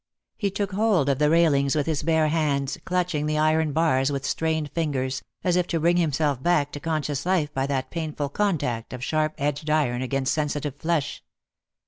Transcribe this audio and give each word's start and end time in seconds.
He 0.35 0.49
took 0.49 0.71
hold 0.71 1.09
of 1.09 1.19
the 1.19 1.29
railings 1.29 1.75
with 1.75 1.85
his 1.85 2.01
bare 2.01 2.29
hands 2.29 2.75
clutching 2.85 3.27
the 3.27 3.37
iron 3.37 3.71
bars 3.71 4.11
with 4.11 4.25
strained 4.25 4.71
fingers, 4.71 5.21
as 5.43 5.55
if 5.55 5.67
to 5.67 5.79
bring 5.79 5.97
himself 5.97 6.41
back 6.41 6.71
to 6.71 6.79
conscious 6.79 7.23
life 7.23 7.53
by 7.53 7.67
that 7.67 7.91
painful 7.91 8.29
contact 8.29 8.93
of 8.93 9.03
sharp 9.03 9.33
edged 9.37 9.69
iron 9.69 10.01
against 10.01 10.33
sen 10.33 10.47
sitive 10.47 10.75
flesh. 10.79 11.21